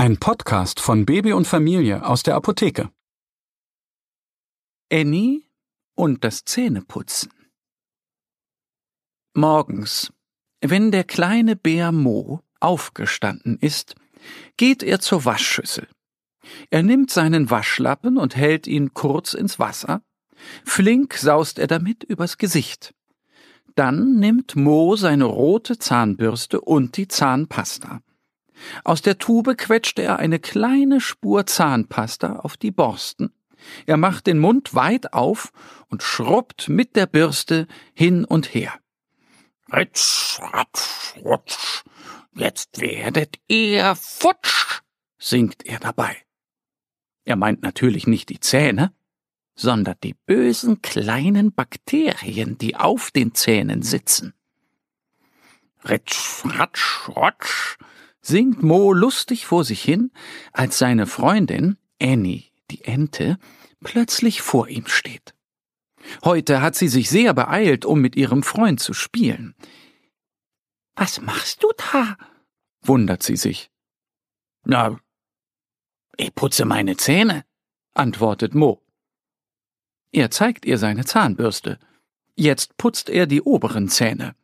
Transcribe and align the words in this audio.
Ein 0.00 0.16
Podcast 0.16 0.80
von 0.80 1.04
Baby 1.04 1.34
und 1.34 1.46
Familie 1.46 2.06
aus 2.06 2.22
der 2.22 2.34
Apotheke. 2.34 2.88
Annie 4.90 5.42
und 5.94 6.24
das 6.24 6.46
Zähneputzen. 6.46 7.30
Morgens, 9.34 10.10
wenn 10.62 10.90
der 10.90 11.04
kleine 11.04 11.54
Bär 11.54 11.92
Mo 11.92 12.40
aufgestanden 12.60 13.58
ist, 13.58 13.94
geht 14.56 14.82
er 14.82 15.00
zur 15.00 15.26
Waschschüssel. 15.26 15.86
Er 16.70 16.82
nimmt 16.82 17.10
seinen 17.10 17.50
Waschlappen 17.50 18.16
und 18.16 18.36
hält 18.36 18.66
ihn 18.66 18.94
kurz 18.94 19.34
ins 19.34 19.58
Wasser. 19.58 20.00
Flink 20.64 21.12
saust 21.12 21.58
er 21.58 21.66
damit 21.66 22.04
übers 22.04 22.38
Gesicht. 22.38 22.94
Dann 23.74 24.18
nimmt 24.18 24.56
Mo 24.56 24.96
seine 24.96 25.24
rote 25.24 25.76
Zahnbürste 25.76 26.62
und 26.62 26.96
die 26.96 27.06
Zahnpasta. 27.06 28.00
Aus 28.84 29.02
der 29.02 29.18
Tube 29.18 29.56
quetscht 29.56 29.98
er 29.98 30.18
eine 30.18 30.38
kleine 30.38 31.00
Spur 31.00 31.46
Zahnpasta 31.46 32.36
auf 32.36 32.56
die 32.56 32.70
Borsten. 32.70 33.32
Er 33.86 33.96
macht 33.96 34.26
den 34.26 34.38
Mund 34.38 34.74
weit 34.74 35.12
auf 35.12 35.52
und 35.88 36.02
schrubbt 36.02 36.68
mit 36.68 36.96
der 36.96 37.06
Bürste 37.06 37.66
hin 37.94 38.24
und 38.24 38.54
her. 38.54 38.74
Ritsch, 39.72 40.40
ratsch, 40.40 41.16
rutsch, 41.24 41.84
jetzt 42.34 42.80
werdet 42.80 43.36
ihr 43.46 43.94
futsch, 43.94 44.80
singt 45.18 45.64
er 45.64 45.78
dabei. 45.78 46.16
Er 47.24 47.36
meint 47.36 47.62
natürlich 47.62 48.06
nicht 48.06 48.30
die 48.30 48.40
Zähne, 48.40 48.92
sondern 49.54 49.96
die 50.02 50.14
bösen 50.14 50.82
kleinen 50.82 51.52
Bakterien, 51.52 52.58
die 52.58 52.76
auf 52.76 53.10
den 53.10 53.34
Zähnen 53.34 53.82
sitzen. 53.82 54.34
Ritsch, 55.88 56.44
ratsch, 56.44 57.08
rotsch, 57.08 57.76
singt 58.22 58.62
Mo 58.62 58.92
lustig 58.92 59.46
vor 59.46 59.64
sich 59.64 59.82
hin, 59.82 60.10
als 60.52 60.78
seine 60.78 61.06
Freundin, 61.06 61.76
Annie, 62.00 62.44
die 62.70 62.84
Ente, 62.84 63.38
plötzlich 63.80 64.42
vor 64.42 64.68
ihm 64.68 64.86
steht. 64.86 65.34
Heute 66.24 66.62
hat 66.62 66.74
sie 66.74 66.88
sich 66.88 67.10
sehr 67.10 67.34
beeilt, 67.34 67.84
um 67.84 68.00
mit 68.00 68.16
ihrem 68.16 68.42
Freund 68.42 68.80
zu 68.80 68.94
spielen. 68.94 69.54
Was 70.94 71.20
machst 71.20 71.62
du 71.62 71.68
da? 71.92 72.16
wundert 72.82 73.22
sie 73.22 73.36
sich. 73.36 73.70
Na, 74.64 74.98
ich 76.16 76.34
putze 76.34 76.64
meine 76.64 76.96
Zähne, 76.96 77.44
antwortet 77.94 78.54
Mo. 78.54 78.82
Er 80.12 80.30
zeigt 80.30 80.64
ihr 80.66 80.76
seine 80.76 81.04
Zahnbürste. 81.04 81.78
Jetzt 82.34 82.76
putzt 82.76 83.08
er 83.08 83.26
die 83.26 83.42
oberen 83.42 83.88
Zähne. 83.88 84.34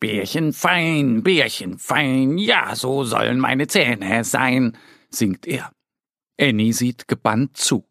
Bärchen 0.00 0.54
fein, 0.54 1.22
Bärchen 1.22 1.78
fein, 1.78 2.38
ja, 2.38 2.74
so 2.74 3.04
sollen 3.04 3.38
meine 3.38 3.66
Zähne 3.66 4.24
sein, 4.24 4.76
singt 5.10 5.46
er. 5.46 5.72
Annie 6.40 6.72
sieht 6.72 7.06
gebannt 7.06 7.58
zu. 7.58 7.86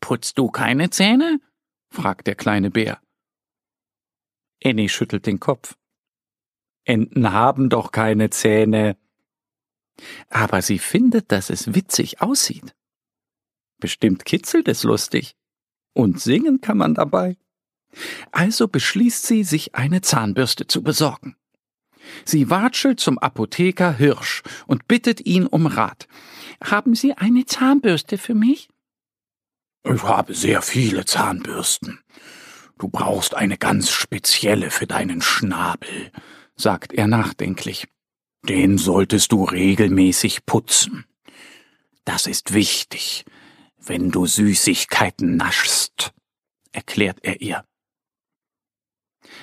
Putzt 0.00 0.36
du 0.38 0.50
keine 0.50 0.90
Zähne? 0.90 1.40
fragt 1.90 2.26
der 2.26 2.34
kleine 2.34 2.70
Bär. 2.70 3.00
Annie 4.64 4.88
schüttelt 4.88 5.26
den 5.26 5.38
Kopf. 5.38 5.76
Enten 6.84 7.32
haben 7.32 7.68
doch 7.68 7.92
keine 7.92 8.30
Zähne. 8.30 8.96
Aber 10.28 10.60
sie 10.62 10.80
findet, 10.80 11.30
dass 11.30 11.50
es 11.50 11.74
witzig 11.74 12.20
aussieht. 12.20 12.74
Bestimmt 13.78 14.24
kitzelt 14.24 14.66
es 14.66 14.82
lustig. 14.82 15.36
Und 15.94 16.20
singen 16.20 16.60
kann 16.60 16.78
man 16.78 16.94
dabei. 16.94 17.36
Also 18.30 18.68
beschließt 18.68 19.26
sie, 19.26 19.44
sich 19.44 19.74
eine 19.74 20.00
Zahnbürste 20.00 20.66
zu 20.66 20.82
besorgen. 20.82 21.36
Sie 22.24 22.50
watschelt 22.50 23.00
zum 23.00 23.18
Apotheker 23.18 23.92
Hirsch 23.96 24.42
und 24.66 24.88
bittet 24.88 25.24
ihn 25.24 25.46
um 25.46 25.66
Rat. 25.66 26.08
Haben 26.62 26.94
Sie 26.94 27.14
eine 27.14 27.46
Zahnbürste 27.46 28.18
für 28.18 28.34
mich? 28.34 28.68
Ich 29.84 30.02
habe 30.02 30.34
sehr 30.34 30.62
viele 30.62 31.04
Zahnbürsten. 31.04 32.00
Du 32.78 32.88
brauchst 32.88 33.34
eine 33.34 33.58
ganz 33.58 33.90
spezielle 33.90 34.70
für 34.70 34.86
deinen 34.86 35.22
Schnabel, 35.22 36.10
sagt 36.56 36.92
er 36.92 37.06
nachdenklich. 37.06 37.88
Den 38.48 38.78
solltest 38.78 39.32
du 39.32 39.44
regelmäßig 39.44 40.46
putzen. 40.46 41.04
Das 42.04 42.26
ist 42.26 42.54
wichtig, 42.54 43.24
wenn 43.78 44.10
du 44.10 44.26
Süßigkeiten 44.26 45.36
naschst, 45.36 46.12
erklärt 46.72 47.18
er 47.22 47.40
ihr. 47.40 47.64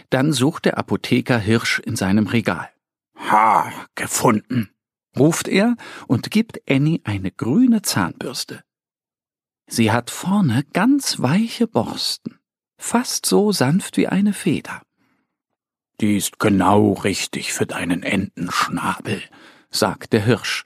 Dann 0.10 0.34
sucht 0.34 0.66
der 0.66 0.78
Apotheker 0.78 1.38
Hirsch 1.38 1.80
in 1.80 1.96
seinem 1.96 2.28
Regal. 2.28 2.70
Ha, 3.16 3.72
gefunden, 3.96 4.70
ruft 5.18 5.48
er 5.48 5.76
und 6.08 6.32
gibt 6.32 6.62
Annie 6.70 7.02
eine 7.04 7.32
grüne 7.32 7.82
Zahnbürste. 7.82 8.64
Sie 9.68 9.92
hat 9.92 10.10
vorne 10.10 10.66
ganz 10.74 11.20
weiche 11.20 11.68
Borsten, 11.68 12.40
fast 12.78 13.26
so 13.26 13.52
sanft 13.52 13.98
wie 13.98 14.08
eine 14.08 14.34
Feder. 14.34 14.82
Die 16.02 16.18
ist 16.18 16.40
genau 16.40 16.94
richtig 16.94 17.54
für 17.54 17.66
deinen 17.66 18.04
Entenschnabel, 18.04 19.22
sagt 19.70 20.14
der 20.14 20.26
Hirsch. 20.26 20.66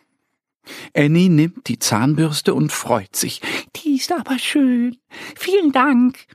Annie 0.96 1.30
nimmt 1.30 1.68
die 1.68 1.80
Zahnbürste 1.80 2.54
und 2.54 2.72
freut 2.72 3.16
sich. 3.16 3.42
Die 3.76 3.96
ist 3.96 4.12
aber 4.12 4.40
schön. 4.40 4.98
Vielen 5.36 5.72
Dank. 5.72 6.28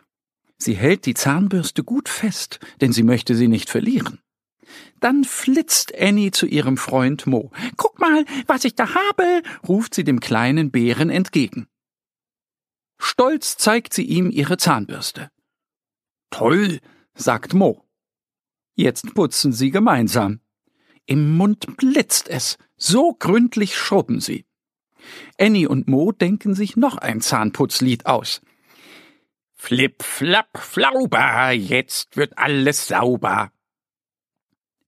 Sie 0.59 0.75
hält 0.75 1.07
die 1.07 1.15
Zahnbürste 1.15 1.85
gut 1.85 2.09
fest, 2.09 2.59
denn 2.81 2.93
sie 2.93 3.05
möchte 3.05 3.37
sie 3.37 3.49
nicht 3.49 3.71
verlieren. 3.71 4.21
Dann 5.01 5.25
flitzt 5.25 5.97
Annie 5.97 6.33
zu 6.33 6.47
ihrem 6.47 6.77
Freund 6.77 7.27
Mo. 7.27 7.53
Guck 7.77 8.01
mal, 8.01 8.25
was 8.47 8.65
ich 8.65 8.75
da 8.75 8.95
habe, 8.95 9.43
ruft 9.67 9.95
sie 9.95 10.05
dem 10.05 10.21
kleinen 10.21 10.71
Bären 10.71 11.11
entgegen. 11.11 11.69
Stolz 12.99 13.57
zeigt 13.57 13.95
sie 13.95 14.03
ihm 14.05 14.31
ihre 14.31 14.57
Zahnbürste. 14.57 15.31
Toll, 16.31 16.81
sagt 17.15 17.55
Mo. 17.55 17.85
Jetzt 18.75 19.15
putzen 19.15 19.53
sie 19.53 19.71
gemeinsam. 19.71 20.41
Im 21.07 21.37
Mund 21.37 21.77
blitzt 21.77 22.29
es, 22.29 22.59
so 22.77 23.15
gründlich 23.15 23.77
schrubben 23.77 24.21
sie. 24.21 24.45
Annie 25.39 25.69
und 25.69 25.89
Mo 25.89 26.13
denken 26.13 26.55
sich 26.55 26.77
noch 26.77 26.99
ein 26.99 27.21
Zahnputzlied 27.21 28.07
aus. 28.07 28.43
Flip, 29.61 30.03
flap, 30.03 30.57
flauber, 30.57 31.51
jetzt 31.51 32.17
wird 32.17 32.39
alles 32.39 32.87
sauber. 32.87 33.51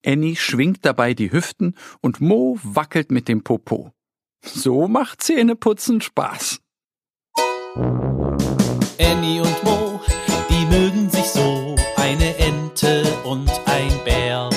Annie 0.06 0.36
schwingt 0.36 0.86
dabei 0.86 1.12
die 1.12 1.32
Hüften 1.32 1.76
und 2.00 2.20
Mo 2.20 2.58
wackelt 2.62 3.10
mit 3.10 3.28
dem 3.28 3.42
Popo. 3.42 3.92
So 4.42 4.88
macht 4.88 5.22
Zähneputzen 5.22 6.00
Spaß. 6.00 6.60
Annie 8.98 9.40
und 9.42 9.64
Mo, 9.64 10.00
die 10.48 10.66
mögen 10.66 11.10
sich 11.10 11.26
so, 11.26 11.74
eine 11.96 12.36
Ente 12.38 13.02
und 13.24 13.50
ein 13.66 13.92
Bär. 14.04 14.48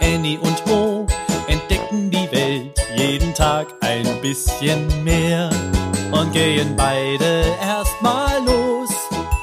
Annie 0.00 0.38
und 0.38 0.66
Mo 0.66 1.06
entdecken 1.46 2.10
die 2.10 2.30
Welt 2.32 2.80
jeden 2.96 3.34
Tag 3.34 3.66
ein 3.80 4.06
bisschen 4.22 5.04
mehr 5.04 5.50
und 6.10 6.32
gehen 6.32 6.74
beide 6.76 7.44
erstmal 7.60 8.42
los, 8.44 8.63